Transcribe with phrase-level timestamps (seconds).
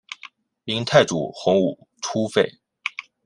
[0.63, 2.57] 明太祖洪武初废。